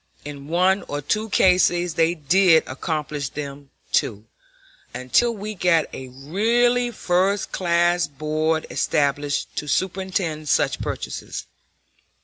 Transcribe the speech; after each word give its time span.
In 0.25 0.47
one 0.47 0.81
or 0.87 0.99
two 0.99 1.29
cases 1.29 1.93
they 1.93 2.15
did 2.15 2.63
accomplish 2.65 3.29
them 3.29 3.69
too, 3.91 4.25
until 4.95 5.31
we 5.31 5.53
got 5.53 5.85
a 5.93 6.07
really 6.07 6.89
first 6.89 7.51
class 7.51 8.07
board 8.07 8.65
established 8.71 9.55
to 9.57 9.67
superintend 9.67 10.49
such 10.49 10.81
purchases. 10.81 11.45